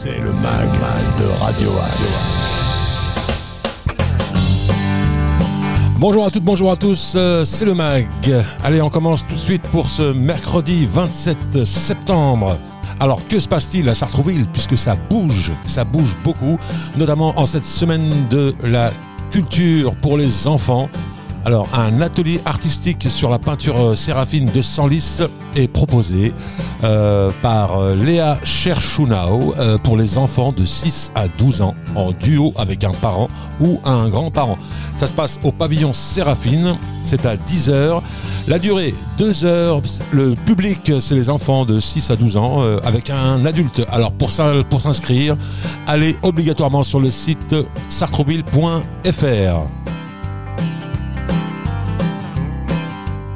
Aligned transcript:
C'est 0.00 0.20
le 0.20 0.32
mag 0.32 0.68
de 1.18 1.42
Radio 1.42 1.70
Bonjour 5.98 6.24
à 6.24 6.30
toutes, 6.30 6.44
bonjour 6.44 6.70
à 6.70 6.76
tous, 6.76 7.14
euh, 7.16 7.44
c'est 7.44 7.64
le 7.64 7.74
MAG. 7.74 8.06
Allez, 8.62 8.80
on 8.80 8.90
commence 8.90 9.26
tout 9.26 9.34
de 9.34 9.40
suite 9.40 9.62
pour 9.72 9.88
ce 9.88 10.12
mercredi 10.12 10.86
27 10.86 11.64
septembre. 11.64 12.56
Alors 13.00 13.26
que 13.26 13.40
se 13.40 13.48
passe-t-il 13.48 13.88
à 13.88 13.96
Sartrouville 13.96 14.46
puisque 14.52 14.78
ça 14.78 14.94
bouge, 14.94 15.50
ça 15.66 15.82
bouge 15.82 16.14
beaucoup, 16.22 16.60
notamment 16.96 17.36
en 17.36 17.46
cette 17.46 17.64
semaine 17.64 18.28
de 18.30 18.54
la 18.62 18.92
culture 19.32 19.96
pour 19.96 20.16
les 20.16 20.46
enfants? 20.46 20.88
Alors, 21.48 21.66
un 21.72 22.02
atelier 22.02 22.42
artistique 22.44 23.04
sur 23.08 23.30
la 23.30 23.38
peinture 23.38 23.80
euh, 23.80 23.94
séraphine 23.94 24.50
de 24.54 24.60
Senlis 24.60 25.22
est 25.56 25.66
proposé 25.66 26.34
euh, 26.84 27.30
par 27.40 27.78
euh, 27.78 27.94
Léa 27.94 28.38
Cherchounao 28.44 29.54
euh, 29.56 29.78
pour 29.78 29.96
les 29.96 30.18
enfants 30.18 30.52
de 30.52 30.66
6 30.66 31.10
à 31.14 31.26
12 31.26 31.62
ans, 31.62 31.74
en 31.94 32.12
duo 32.12 32.52
avec 32.58 32.84
un 32.84 32.90
parent 32.90 33.30
ou 33.62 33.80
un 33.86 34.10
grand-parent. 34.10 34.58
Ça 34.94 35.06
se 35.06 35.14
passe 35.14 35.40
au 35.42 35.50
pavillon 35.50 35.94
Séraphine, 35.94 36.76
c'est 37.06 37.24
à 37.24 37.36
10h. 37.36 38.02
La 38.46 38.58
durée, 38.58 38.94
2 39.16 39.46
heures. 39.46 39.80
Le 40.12 40.34
public, 40.34 40.92
c'est 41.00 41.14
les 41.14 41.30
enfants 41.30 41.64
de 41.64 41.80
6 41.80 42.10
à 42.10 42.16
12 42.16 42.36
ans 42.36 42.60
avec 42.84 43.08
un 43.08 43.46
adulte. 43.46 43.86
Alors, 43.90 44.12
pour 44.12 44.28
pour 44.68 44.82
s'inscrire, 44.82 45.34
allez 45.86 46.14
obligatoirement 46.22 46.82
sur 46.82 47.00
le 47.00 47.10
site 47.10 47.56
sartrouville.fr. 47.88 49.77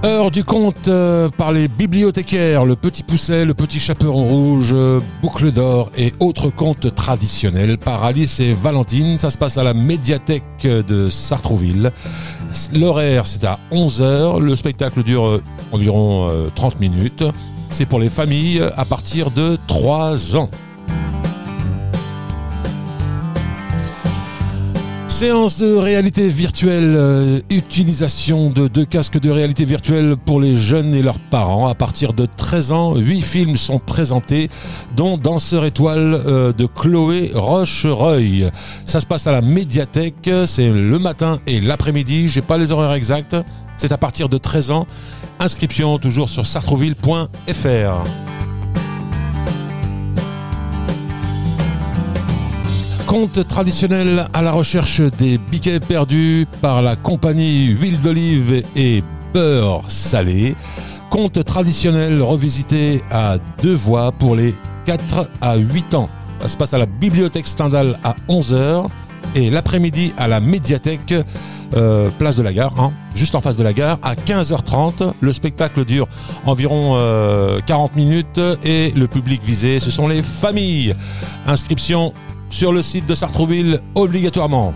Heure 0.04 0.32
du 0.32 0.42
conte 0.42 0.88
euh, 0.88 1.28
par 1.28 1.52
les 1.52 1.68
bibliothécaires, 1.68 2.64
le 2.64 2.74
petit 2.74 3.04
pousset, 3.04 3.44
le 3.44 3.54
petit 3.54 3.78
chaperon 3.78 4.24
rouge, 4.24 4.72
euh, 4.72 4.98
boucle 5.22 5.52
d'or 5.52 5.92
et 5.96 6.12
autres 6.18 6.50
contes 6.50 6.92
traditionnels 6.92 7.78
par 7.78 8.02
Alice 8.02 8.40
et 8.40 8.52
Valentine. 8.52 9.16
Ça 9.16 9.30
se 9.30 9.38
passe 9.38 9.58
à 9.58 9.62
la 9.62 9.74
médiathèque 9.74 10.64
de 10.64 11.08
Sartrouville. 11.08 11.92
L'horaire 12.74 13.28
c'est 13.28 13.44
à 13.44 13.60
11h, 13.70 14.40
le 14.40 14.56
spectacle 14.56 15.04
dure 15.04 15.24
euh, 15.24 15.42
environ 15.70 16.28
euh, 16.28 16.48
30 16.52 16.80
minutes. 16.80 17.22
C'est 17.70 17.86
pour 17.86 18.00
les 18.00 18.10
familles 18.10 18.60
à 18.76 18.84
partir 18.84 19.30
de 19.30 19.56
3 19.68 20.36
ans. 20.36 20.50
Séance 25.22 25.58
de 25.58 25.76
réalité 25.76 26.26
virtuelle, 26.26 26.96
euh, 26.96 27.38
utilisation 27.48 28.50
de 28.50 28.66
deux 28.66 28.84
casques 28.84 29.20
de 29.20 29.30
réalité 29.30 29.64
virtuelle 29.64 30.16
pour 30.16 30.40
les 30.40 30.56
jeunes 30.56 30.96
et 30.96 31.00
leurs 31.00 31.20
parents. 31.20 31.68
À 31.68 31.76
partir 31.76 32.12
de 32.12 32.26
13 32.26 32.72
ans, 32.72 32.96
8 32.96 33.20
films 33.20 33.56
sont 33.56 33.78
présentés, 33.78 34.50
dont 34.96 35.18
Danseur 35.18 35.64
étoile 35.64 36.20
euh, 36.26 36.52
de 36.52 36.66
Chloé 36.66 37.30
Rochereuil. 37.32 38.50
Ça 38.84 39.00
se 39.00 39.06
passe 39.06 39.28
à 39.28 39.30
la 39.30 39.42
médiathèque, 39.42 40.28
c'est 40.46 40.70
le 40.70 40.98
matin 40.98 41.38
et 41.46 41.60
l'après-midi, 41.60 42.28
j'ai 42.28 42.42
pas 42.42 42.58
les 42.58 42.72
horaires 42.72 42.94
exacts. 42.94 43.36
C'est 43.76 43.92
à 43.92 43.98
partir 43.98 44.28
de 44.28 44.38
13 44.38 44.72
ans. 44.72 44.88
Inscription 45.38 46.00
toujours 46.00 46.30
sur 46.30 46.44
sartrouville.fr. 46.46 48.31
Conte 53.12 53.46
traditionnel 53.46 54.24
à 54.32 54.40
la 54.40 54.52
recherche 54.52 55.02
des 55.02 55.36
biquets 55.36 55.80
perdus 55.80 56.46
par 56.62 56.80
la 56.80 56.96
compagnie 56.96 57.66
Huile 57.66 58.00
d'olive 58.00 58.64
et 58.74 59.04
beurre 59.34 59.82
salé. 59.88 60.56
Conte 61.10 61.44
traditionnel 61.44 62.22
revisité 62.22 63.02
à 63.10 63.36
deux 63.62 63.74
voix 63.74 64.12
pour 64.12 64.34
les 64.34 64.54
4 64.86 65.28
à 65.42 65.56
8 65.56 65.94
ans. 65.94 66.08
Ça 66.40 66.48
se 66.48 66.56
passe 66.56 66.72
à 66.72 66.78
la 66.78 66.86
bibliothèque 66.86 67.46
Stendhal 67.46 67.98
à 68.02 68.16
11h 68.30 68.86
et 69.34 69.50
l'après-midi 69.50 70.14
à 70.16 70.26
la 70.26 70.40
médiathèque 70.40 71.14
euh, 71.74 72.08
place 72.18 72.36
de 72.36 72.42
la 72.42 72.54
gare, 72.54 72.72
hein, 72.78 72.92
juste 73.14 73.34
en 73.34 73.42
face 73.42 73.56
de 73.56 73.62
la 73.62 73.74
gare, 73.74 73.98
à 74.02 74.14
15h30. 74.14 75.12
Le 75.20 75.32
spectacle 75.34 75.84
dure 75.84 76.08
environ 76.46 76.94
euh, 76.96 77.60
40 77.66 77.94
minutes 77.94 78.40
et 78.64 78.90
le 78.96 79.06
public 79.06 79.42
visé, 79.44 79.80
ce 79.80 79.90
sont 79.90 80.08
les 80.08 80.22
familles. 80.22 80.94
Inscription 81.46 82.14
sur 82.52 82.72
le 82.72 82.82
site 82.82 83.06
de 83.06 83.14
Sartrouville 83.14 83.80
obligatoirement. 83.94 84.74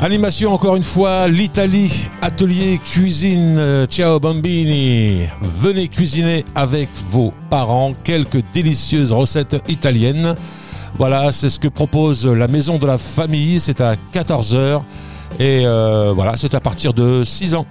Animation 0.00 0.52
encore 0.52 0.76
une 0.76 0.82
fois, 0.82 1.28
l'Italie, 1.28 2.08
atelier 2.22 2.80
cuisine, 2.82 3.56
euh, 3.56 3.86
ciao 3.86 4.18
bambini. 4.18 5.26
Venez 5.40 5.88
cuisiner 5.88 6.44
avec 6.54 6.88
vos 7.10 7.32
parents 7.50 7.94
quelques 8.02 8.42
délicieuses 8.52 9.12
recettes 9.12 9.62
italiennes. 9.68 10.34
Voilà, 10.98 11.30
c'est 11.32 11.50
ce 11.50 11.60
que 11.60 11.68
propose 11.68 12.26
la 12.26 12.48
maison 12.48 12.78
de 12.78 12.86
la 12.86 12.98
famille, 12.98 13.60
c'est 13.60 13.80
à 13.80 13.94
14h 14.12 14.82
et 15.38 15.64
euh, 15.64 16.12
voilà, 16.14 16.36
c'est 16.36 16.54
à 16.54 16.60
partir 16.60 16.94
de 16.94 17.22
6 17.22 17.54
ans. 17.54 17.66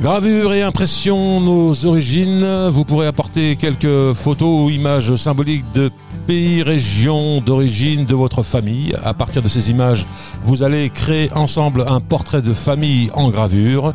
Gravure 0.00 0.54
et 0.54 0.62
impression, 0.62 1.40
nos 1.40 1.84
origines. 1.84 2.68
Vous 2.68 2.86
pourrez 2.86 3.06
apporter 3.06 3.56
quelques 3.56 4.14
photos 4.14 4.64
ou 4.64 4.70
images 4.70 5.14
symboliques 5.16 5.70
de 5.74 5.90
pays, 6.26 6.62
régions 6.62 7.42
d'origine 7.42 8.06
de 8.06 8.14
votre 8.14 8.42
famille. 8.42 8.94
À 9.04 9.12
partir 9.12 9.42
de 9.42 9.48
ces 9.48 9.70
images, 9.70 10.06
vous 10.44 10.62
allez 10.62 10.88
créer 10.88 11.30
ensemble 11.34 11.84
un 11.86 12.00
portrait 12.00 12.40
de 12.40 12.54
famille 12.54 13.10
en 13.12 13.28
gravure. 13.28 13.92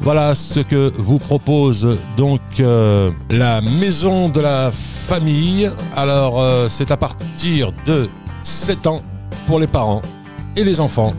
Voilà 0.00 0.36
ce 0.36 0.60
que 0.60 0.92
vous 0.96 1.18
propose 1.18 1.98
donc 2.16 2.40
euh, 2.60 3.10
la 3.28 3.60
maison 3.60 4.28
de 4.28 4.40
la 4.40 4.70
famille. 4.70 5.68
Alors, 5.96 6.40
euh, 6.40 6.68
c'est 6.68 6.92
à 6.92 6.96
partir 6.96 7.72
de 7.84 8.08
7 8.44 8.86
ans 8.86 9.02
pour 9.48 9.58
les 9.58 9.66
parents 9.66 10.02
et 10.54 10.62
les 10.62 10.78
enfants. 10.78 11.14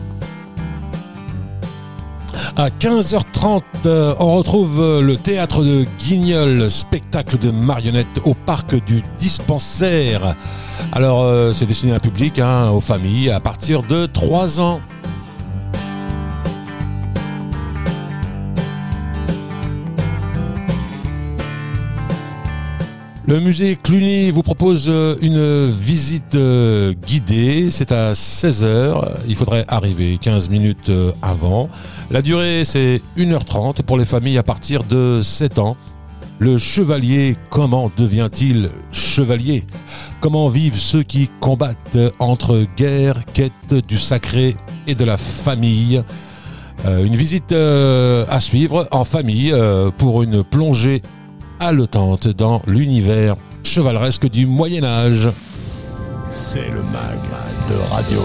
À 2.56 2.68
15h30, 2.68 3.29
euh, 3.86 4.14
on 4.18 4.36
retrouve 4.36 4.80
euh, 4.80 5.00
le 5.00 5.16
théâtre 5.16 5.62
de 5.62 5.86
Guignol, 5.98 6.70
spectacle 6.70 7.38
de 7.38 7.50
marionnettes 7.50 8.20
au 8.24 8.34
parc 8.34 8.74
du 8.84 9.02
dispensaire. 9.18 10.34
Alors, 10.92 11.22
euh, 11.22 11.52
c'est 11.54 11.66
destiné 11.66 11.92
à 11.92 11.96
un 11.96 12.00
public, 12.00 12.38
hein, 12.38 12.70
aux 12.70 12.80
familles, 12.80 13.30
à 13.30 13.40
partir 13.40 13.82
de 13.82 14.06
3 14.06 14.60
ans. 14.60 14.80
Le 23.30 23.38
musée 23.38 23.78
Cluny 23.80 24.32
vous 24.32 24.42
propose 24.42 24.86
euh, 24.88 25.14
une 25.22 25.70
visite 25.70 26.34
euh, 26.34 26.92
guidée. 26.94 27.68
C'est 27.70 27.92
à 27.92 28.12
16h. 28.12 29.18
Il 29.28 29.36
faudrait 29.36 29.64
arriver 29.68 30.18
15 30.20 30.48
minutes 30.48 30.88
euh, 30.88 31.12
avant. 31.22 31.68
La 32.10 32.22
durée, 32.22 32.64
c'est 32.64 33.00
1h30 33.16 33.84
pour 33.84 33.98
les 33.98 34.04
familles 34.04 34.36
à 34.36 34.42
partir 34.42 34.82
de 34.82 35.20
7 35.22 35.60
ans. 35.60 35.76
Le 36.40 36.58
chevalier, 36.58 37.36
comment 37.50 37.92
devient-il 37.96 38.68
chevalier? 38.90 39.62
Comment 40.20 40.48
vivent 40.48 40.80
ceux 40.80 41.04
qui 41.04 41.30
combattent 41.38 41.98
entre 42.18 42.66
guerre, 42.76 43.24
quête 43.32 43.74
du 43.86 43.96
sacré 43.96 44.56
et 44.88 44.96
de 44.96 45.04
la 45.04 45.16
famille? 45.16 46.02
Une 46.84 47.14
visite 47.14 47.52
à 47.52 48.40
suivre 48.40 48.88
en 48.90 49.04
famille 49.04 49.54
pour 49.98 50.22
une 50.22 50.42
plongée 50.42 51.02
haletante 51.60 52.26
dans 52.26 52.62
l'univers 52.66 53.36
chevaleresque 53.62 54.28
du 54.28 54.46
Moyen 54.46 54.82
Âge. 54.82 55.28
C'est 56.28 56.68
le 56.70 56.82
mag 56.84 57.18
de 57.68 57.76
Radio 57.92 58.20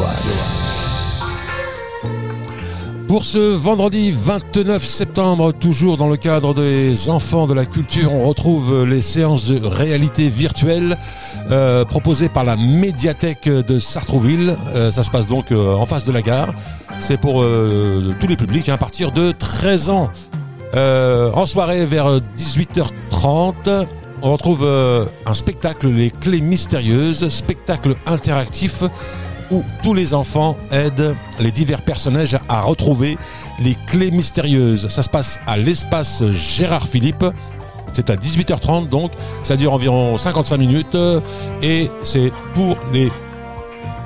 Pour 3.07 3.24
ce 3.24 3.54
vendredi 3.54 4.12
29 4.12 4.83
septembre, 4.83 5.51
toujours 5.51 5.98
dans 5.98 6.07
le 6.07 6.18
cadre 6.18 6.54
des 6.54 7.10
enfants 7.10 7.45
de 7.45 7.54
la 7.54 7.65
culture, 7.65 8.13
on 8.13 8.27
retrouve 8.27 8.86
les 8.86 9.01
séances 9.01 9.48
de 9.48 9.63
réalité 9.63 10.30
virtuelle 10.30 10.98
euh, 11.51 11.83
proposées 11.86 12.30
par 12.30 12.45
la 12.45 12.56
médiathèque 12.56 13.50
de 13.50 13.80
Sartrouville. 13.80 14.56
Euh, 14.75 14.92
ça 14.92 15.04
se 15.04 15.12
passe 15.12 15.27
donc 15.27 15.51
euh, 15.51 15.75
en 15.75 15.86
face 15.86 16.06
de 16.06 16.12
la 16.12 16.21
gare. 16.21 16.54
C'est 17.00 17.19
pour 17.19 17.44
tous 18.21 18.27
les 18.27 18.38
publics 18.38 18.69
hein, 18.69 18.75
à 18.75 18.77
partir 18.77 19.12
de 19.12 19.33
13 19.33 19.89
ans. 19.89 20.10
Euh, 20.73 21.31
en 21.33 21.45
soirée 21.45 21.85
vers 21.85 22.19
18h30, 22.38 23.85
on 24.21 24.31
retrouve 24.31 24.63
euh, 24.63 25.06
un 25.25 25.33
spectacle 25.33 25.88
Les 25.88 26.09
Clés 26.09 26.41
Mystérieuses, 26.41 27.29
spectacle 27.29 27.95
interactif 28.06 28.83
où 29.51 29.63
tous 29.83 29.94
les 29.94 30.13
enfants 30.13 30.57
aident 30.71 31.15
les 31.39 31.51
divers 31.51 31.81
personnages 31.81 32.38
à 32.50 32.62
retrouver 32.62 33.17
les 33.59 33.75
clés 33.88 34.12
mystérieuses. 34.12 34.88
Ça 34.88 35.01
se 35.01 35.09
passe 35.09 35.39
à 35.47 35.57
l'espace 35.57 36.23
Gérard 36.31 36.88
Philippe. 36.88 37.25
C'est 37.94 38.09
à 38.09 38.15
18h30 38.15 38.89
donc, 38.89 39.12
ça 39.44 39.56
dure 39.56 39.71
environ 39.71 40.17
55 40.17 40.57
minutes 40.57 40.95
euh, 40.95 41.21
et 41.62 41.89
c'est 42.01 42.33
pour 42.53 42.77
les 42.91 43.09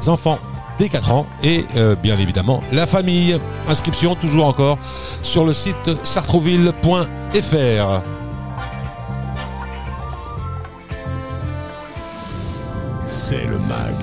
enfants 0.08 0.38
dès 0.80 0.90
4 0.90 1.12
ans 1.12 1.28
et 1.44 1.66
euh, 1.76 1.96
bien 1.96 2.18
évidemment 2.18 2.62
la 2.72 2.88
famille. 2.88 3.38
Inscription 3.68 4.16
toujours 4.16 4.48
encore 4.48 4.80
sur 5.22 5.46
le 5.46 5.54
site 5.54 6.04
sartrouville.fr. 6.04 8.02
C'est 13.06 13.46
le 13.46 13.60
mag 13.60 13.94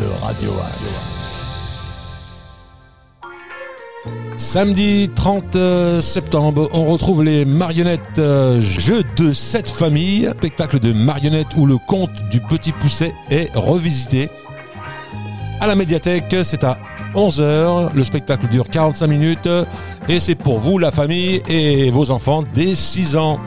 de 0.00 0.24
Radio 0.24 0.50
Axe. 0.60 1.14
Samedi 4.36 5.08
30 5.14 5.56
septembre, 6.02 6.68
on 6.72 6.86
retrouve 6.86 7.22
les 7.22 7.44
marionnettes 7.44 8.18
euh, 8.18 8.60
Jeux 8.60 9.04
de 9.16 9.32
cette 9.32 9.68
famille, 9.68 10.28
spectacle 10.36 10.80
de 10.80 10.92
marionnettes 10.92 11.56
où 11.56 11.66
le 11.66 11.78
conte 11.78 12.10
du 12.30 12.40
petit 12.40 12.72
pousset 12.72 13.14
est 13.30 13.48
revisité. 13.54 14.28
À 15.64 15.66
la 15.66 15.76
médiathèque, 15.76 16.36
c'est 16.42 16.62
à 16.62 16.76
11h, 17.14 17.94
le 17.94 18.04
spectacle 18.04 18.48
dure 18.48 18.68
45 18.68 19.06
minutes 19.06 19.48
et 20.10 20.20
c'est 20.20 20.34
pour 20.34 20.58
vous, 20.58 20.76
la 20.76 20.90
famille 20.90 21.40
et 21.48 21.88
vos 21.88 22.10
enfants 22.10 22.44
dès 22.52 22.74
6 22.74 23.16
ans. 23.16 23.40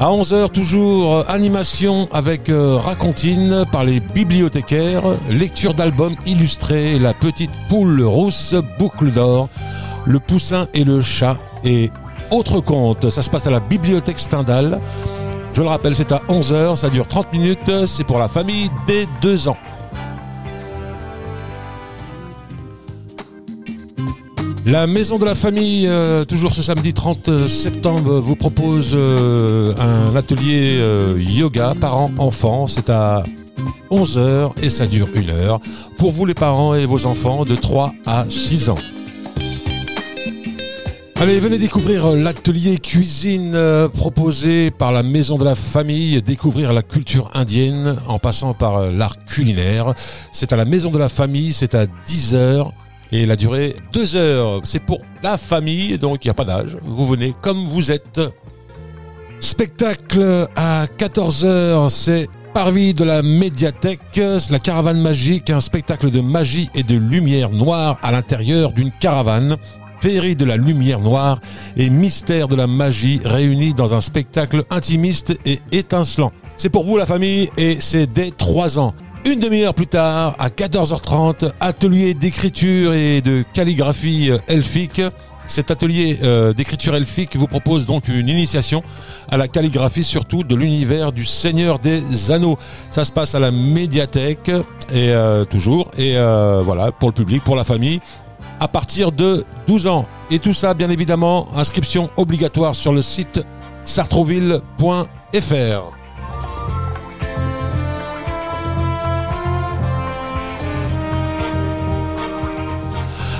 À 0.00 0.06
11h, 0.06 0.50
toujours 0.50 1.30
animation 1.30 2.08
avec 2.10 2.48
euh, 2.48 2.74
racontine 2.76 3.64
par 3.70 3.84
les 3.84 4.00
bibliothécaires, 4.00 5.04
lecture 5.30 5.74
d'albums 5.74 6.16
illustrés, 6.26 6.98
La 6.98 7.14
petite 7.14 7.52
poule 7.68 8.02
rousse, 8.02 8.56
boucle 8.80 9.12
d'or, 9.12 9.48
Le 10.06 10.18
poussin 10.18 10.66
et 10.74 10.82
le 10.82 11.00
chat 11.02 11.36
et 11.62 11.92
autres 12.32 12.58
contes. 12.58 13.10
Ça 13.10 13.22
se 13.22 13.30
passe 13.30 13.46
à 13.46 13.52
la 13.52 13.60
bibliothèque 13.60 14.18
Stendhal. 14.18 14.80
Je 15.52 15.62
le 15.62 15.68
rappelle, 15.68 15.94
c'est 15.94 16.12
à 16.12 16.22
11h, 16.28 16.76
ça 16.76 16.88
dure 16.88 17.06
30 17.06 17.32
minutes, 17.32 17.86
c'est 17.86 18.04
pour 18.04 18.18
la 18.18 18.28
famille 18.28 18.70
dès 18.86 19.06
2 19.20 19.48
ans. 19.48 19.56
La 24.64 24.86
Maison 24.86 25.18
de 25.18 25.24
la 25.24 25.34
Famille, 25.34 25.88
euh, 25.88 26.24
toujours 26.24 26.54
ce 26.54 26.62
samedi 26.62 26.94
30 26.94 27.48
septembre, 27.48 28.20
vous 28.20 28.36
propose 28.36 28.92
euh, 28.94 29.74
un 29.76 30.14
atelier 30.14 30.78
euh, 30.78 31.16
yoga 31.18 31.74
parents-enfants. 31.78 32.68
C'est 32.68 32.88
à 32.88 33.24
11h 33.90 34.52
et 34.62 34.70
ça 34.70 34.86
dure 34.86 35.08
une 35.14 35.30
heure 35.30 35.60
pour 35.98 36.12
vous 36.12 36.26
les 36.26 36.34
parents 36.34 36.76
et 36.76 36.86
vos 36.86 37.06
enfants 37.06 37.44
de 37.44 37.56
3 37.56 37.92
à 38.06 38.24
6 38.30 38.70
ans. 38.70 38.78
Allez, 41.22 41.38
venez 41.38 41.58
découvrir 41.58 42.10
l'atelier 42.16 42.78
cuisine 42.78 43.52
euh, 43.54 43.86
proposé 43.86 44.72
par 44.72 44.90
la 44.90 45.04
Maison 45.04 45.38
de 45.38 45.44
la 45.44 45.54
Famille, 45.54 46.20
découvrir 46.20 46.72
la 46.72 46.82
culture 46.82 47.30
indienne 47.32 47.96
en 48.08 48.18
passant 48.18 48.54
par 48.54 48.78
euh, 48.78 48.90
l'art 48.90 49.24
culinaire. 49.24 49.94
C'est 50.32 50.52
à 50.52 50.56
la 50.56 50.64
Maison 50.64 50.90
de 50.90 50.98
la 50.98 51.08
Famille, 51.08 51.52
c'est 51.52 51.76
à 51.76 51.84
10h 51.86 52.72
et 53.12 53.24
la 53.24 53.36
durée 53.36 53.76
2 53.92 54.16
heures. 54.16 54.62
C'est 54.64 54.82
pour 54.82 55.02
la 55.22 55.38
famille, 55.38 55.96
donc 55.96 56.24
il 56.24 56.26
n'y 56.26 56.32
a 56.32 56.34
pas 56.34 56.44
d'âge. 56.44 56.76
Vous 56.82 57.06
venez 57.06 57.36
comme 57.40 57.68
vous 57.68 57.92
êtes. 57.92 58.20
Spectacle 59.38 60.48
à 60.56 60.86
14h, 60.86 61.88
c'est 61.90 62.26
Parvis 62.52 62.92
de 62.94 63.04
la 63.04 63.22
médiathèque, 63.22 64.20
la 64.50 64.58
caravane 64.58 65.00
magique, 65.00 65.48
un 65.48 65.60
spectacle 65.60 66.10
de 66.10 66.20
magie 66.20 66.68
et 66.74 66.82
de 66.82 66.96
lumière 66.96 67.50
noire 67.50 67.98
à 68.02 68.12
l'intérieur 68.12 68.72
d'une 68.72 68.90
caravane. 68.90 69.56
Féerie 70.02 70.34
de 70.34 70.44
la 70.44 70.56
lumière 70.56 70.98
noire 70.98 71.38
et 71.76 71.88
mystère 71.88 72.48
de 72.48 72.56
la 72.56 72.66
magie 72.66 73.20
réunis 73.24 73.72
dans 73.72 73.94
un 73.94 74.00
spectacle 74.00 74.64
intimiste 74.68 75.32
et 75.46 75.60
étincelant. 75.70 76.32
C'est 76.56 76.70
pour 76.70 76.84
vous 76.84 76.96
la 76.96 77.06
famille 77.06 77.50
et 77.56 77.76
c'est 77.78 78.12
dès 78.12 78.32
3 78.32 78.80
ans. 78.80 78.94
Une 79.24 79.38
demi-heure 79.38 79.74
plus 79.74 79.86
tard, 79.86 80.34
à 80.40 80.48
14h30, 80.48 81.52
atelier 81.60 82.14
d'écriture 82.14 82.94
et 82.94 83.20
de 83.20 83.44
calligraphie 83.54 84.32
euh, 84.32 84.38
elfique. 84.48 85.00
Cet 85.46 85.70
atelier 85.70 86.18
euh, 86.24 86.52
d'écriture 86.52 86.96
elfique 86.96 87.36
vous 87.36 87.46
propose 87.46 87.86
donc 87.86 88.08
une 88.08 88.28
initiation 88.28 88.82
à 89.30 89.36
la 89.36 89.46
calligraphie, 89.46 90.02
surtout 90.02 90.42
de 90.42 90.56
l'univers 90.56 91.12
du 91.12 91.24
Seigneur 91.24 91.78
des 91.78 92.32
Anneaux. 92.32 92.58
Ça 92.90 93.04
se 93.04 93.12
passe 93.12 93.36
à 93.36 93.40
la 93.40 93.52
médiathèque 93.52 94.50
et 94.92 95.10
euh, 95.10 95.44
toujours 95.44 95.92
et 95.96 96.14
voilà 96.64 96.90
pour 96.90 97.10
le 97.10 97.14
public, 97.14 97.44
pour 97.44 97.54
la 97.54 97.64
famille, 97.64 98.00
à 98.62 98.68
partir 98.68 99.10
de 99.10 99.44
12 99.66 99.88
ans. 99.88 100.06
Et 100.30 100.38
tout 100.38 100.52
ça, 100.52 100.72
bien 100.72 100.88
évidemment, 100.88 101.48
inscription 101.56 102.10
obligatoire 102.16 102.76
sur 102.76 102.92
le 102.92 103.02
site 103.02 103.40
sartrouville.fr. 103.84 104.62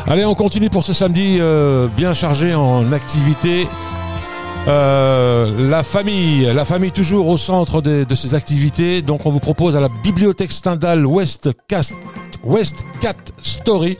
Allez, 0.08 0.24
on 0.24 0.34
continue 0.34 0.68
pour 0.70 0.82
ce 0.82 0.92
samedi 0.92 1.38
euh, 1.38 1.86
bien 1.86 2.14
chargé 2.14 2.52
en 2.56 2.90
activités. 2.92 3.68
Euh, 4.66 5.70
la 5.70 5.84
famille, 5.84 6.52
la 6.52 6.64
famille 6.64 6.90
toujours 6.90 7.28
au 7.28 7.38
centre 7.38 7.80
de, 7.80 8.02
de 8.02 8.14
ces 8.16 8.34
activités. 8.34 9.02
Donc, 9.02 9.24
on 9.24 9.30
vous 9.30 9.38
propose 9.38 9.76
à 9.76 9.80
la 9.80 9.88
bibliothèque 10.02 10.50
Stendhal 10.50 11.06
West 11.06 11.50
Cat 11.68 11.94
Story 13.40 13.98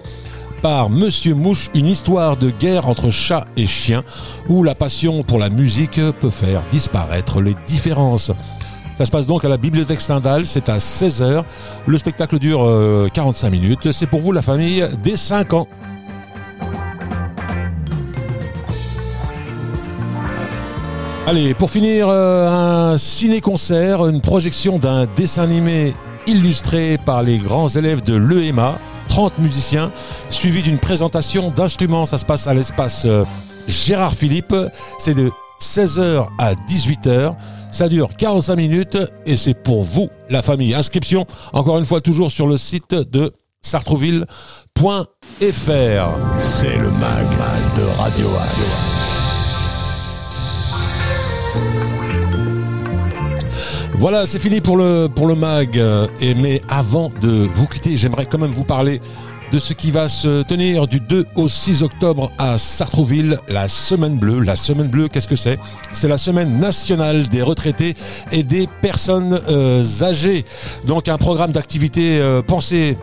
par 0.62 0.88
Monsieur 0.88 1.34
Mouche 1.34 1.68
une 1.74 1.86
histoire 1.86 2.36
de 2.36 2.50
guerre 2.50 2.88
entre 2.88 3.10
chat 3.10 3.44
et 3.56 3.66
chien 3.66 4.04
où 4.48 4.62
la 4.62 4.74
passion 4.74 5.24
pour 5.24 5.38
la 5.38 5.50
musique 5.50 6.00
peut 6.20 6.30
faire 6.30 6.62
disparaître 6.70 7.40
les 7.40 7.54
différences. 7.66 8.30
Ça 8.96 9.04
se 9.04 9.10
passe 9.10 9.26
donc 9.26 9.44
à 9.44 9.48
la 9.48 9.56
bibliothèque 9.56 10.00
Stendhal, 10.00 10.46
c'est 10.46 10.68
à 10.68 10.78
16h. 10.78 11.42
Le 11.86 11.98
spectacle 11.98 12.38
dure 12.38 12.64
euh, 12.64 13.08
45 13.12 13.50
minutes. 13.50 13.92
C'est 13.92 14.06
pour 14.06 14.20
vous 14.20 14.30
la 14.30 14.42
famille 14.42 14.86
dès 15.02 15.16
5 15.16 15.52
ans. 15.54 15.66
Allez, 21.26 21.54
pour 21.54 21.70
finir, 21.70 22.06
euh, 22.08 22.92
un 22.92 22.98
ciné-concert, 22.98 24.06
une 24.06 24.20
projection 24.20 24.78
d'un 24.78 25.06
dessin 25.16 25.42
animé 25.42 25.94
illustré 26.26 26.98
par 26.98 27.22
les 27.22 27.38
grands 27.38 27.68
élèves 27.68 28.02
de 28.02 28.14
l'EMA, 28.14 28.78
30 29.12 29.40
musiciens, 29.40 29.92
suivi 30.30 30.62
d'une 30.62 30.78
présentation 30.78 31.50
d'instruments. 31.50 32.06
Ça 32.06 32.16
se 32.16 32.24
passe 32.24 32.46
à 32.46 32.54
l'espace 32.54 33.04
euh, 33.04 33.26
Gérard 33.68 34.14
Philippe. 34.14 34.56
C'est 34.98 35.12
de 35.12 35.30
16h 35.60 36.28
à 36.38 36.54
18h. 36.54 37.34
Ça 37.70 37.90
dure 37.90 38.08
45 38.16 38.56
minutes 38.56 38.96
et 39.26 39.36
c'est 39.36 39.52
pour 39.52 39.82
vous, 39.82 40.08
la 40.30 40.40
famille. 40.40 40.74
Inscription, 40.74 41.26
encore 41.52 41.76
une 41.76 41.84
fois, 41.84 42.00
toujours 42.00 42.30
sur 42.30 42.46
le 42.46 42.56
site 42.56 42.94
de 42.94 43.34
sartrouville.fr. 43.60 44.24
C'est 46.38 46.78
le 46.78 46.90
mag 46.92 47.26
de 47.76 48.00
Radio 48.00 48.28
Axe. 48.40 49.02
Voilà, 54.02 54.26
c'est 54.26 54.40
fini 54.40 54.60
pour 54.60 54.76
le, 54.76 55.06
pour 55.06 55.28
le 55.28 55.36
mag. 55.36 55.78
Euh, 55.78 56.08
Et, 56.20 56.34
mais 56.34 56.60
avant 56.68 57.08
de 57.20 57.28
vous 57.28 57.68
quitter, 57.68 57.96
j'aimerais 57.96 58.26
quand 58.26 58.38
même 58.38 58.50
vous 58.50 58.64
parler 58.64 59.00
de 59.52 59.60
ce 59.60 59.74
qui 59.74 59.92
va 59.92 60.08
se 60.08 60.42
tenir 60.42 60.88
du 60.88 60.98
2 60.98 61.24
au 61.36 61.48
6 61.48 61.84
octobre 61.84 62.32
à 62.36 62.58
Sartrouville, 62.58 63.38
la 63.46 63.68
Semaine 63.68 64.18
Bleue. 64.18 64.40
La 64.40 64.56
Semaine 64.56 64.88
Bleue, 64.88 65.06
qu'est-ce 65.06 65.28
que 65.28 65.36
c'est? 65.36 65.56
C'est 65.92 66.08
la 66.08 66.18
semaine 66.18 66.58
nationale 66.58 67.28
des 67.28 67.42
retraités 67.42 67.94
et 68.32 68.42
des 68.42 68.66
personnes 68.80 69.40
euh, 69.48 69.84
âgées. 70.00 70.46
Donc 70.84 71.06
un 71.06 71.16
programme 71.16 71.52
d'activité 71.52 72.18
euh, 72.18 72.42
pensé 72.42 72.98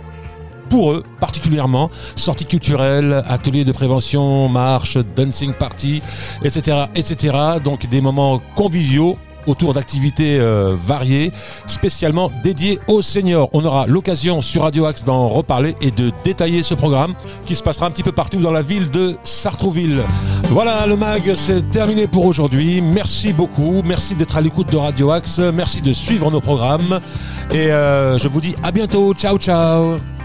pour 0.69 0.91
eux 0.91 1.05
particulièrement, 1.21 1.89
sorties 2.17 2.45
culturelles, 2.45 3.23
ateliers 3.29 3.63
de 3.63 3.71
prévention, 3.71 4.49
marche, 4.49 4.97
dancing 5.15 5.53
party, 5.53 6.01
etc., 6.43 6.87
etc. 6.93 7.37
Donc 7.63 7.87
des 7.87 8.01
moments 8.01 8.41
conviviaux 8.57 9.17
autour 9.47 9.73
d'activités 9.73 10.39
euh, 10.39 10.75
variées, 10.75 11.31
spécialement 11.67 12.31
dédiées 12.43 12.79
aux 12.87 13.01
seniors. 13.01 13.49
On 13.53 13.65
aura 13.65 13.87
l'occasion 13.87 14.41
sur 14.41 14.63
Radio 14.63 14.85
Axe 14.85 15.03
d'en 15.03 15.27
reparler 15.27 15.75
et 15.81 15.91
de 15.91 16.11
détailler 16.23 16.63
ce 16.63 16.73
programme 16.73 17.15
qui 17.45 17.55
se 17.55 17.63
passera 17.63 17.87
un 17.87 17.91
petit 17.91 18.03
peu 18.03 18.11
partout 18.11 18.39
dans 18.39 18.51
la 18.51 18.61
ville 18.61 18.91
de 18.91 19.15
Sartrouville. 19.23 20.01
Voilà, 20.49 20.85
le 20.85 20.95
mag, 20.95 21.33
c'est 21.35 21.69
terminé 21.69 22.07
pour 22.07 22.25
aujourd'hui. 22.25 22.81
Merci 22.81 23.33
beaucoup, 23.33 23.81
merci 23.83 24.15
d'être 24.15 24.37
à 24.37 24.41
l'écoute 24.41 24.71
de 24.71 24.77
Radio 24.77 25.11
Axe, 25.11 25.39
merci 25.39 25.81
de 25.81 25.93
suivre 25.93 26.31
nos 26.31 26.41
programmes 26.41 26.99
et 27.51 27.71
euh, 27.71 28.17
je 28.17 28.27
vous 28.27 28.41
dis 28.41 28.55
à 28.63 28.71
bientôt. 28.71 29.13
Ciao, 29.13 29.37
ciao. 29.37 30.18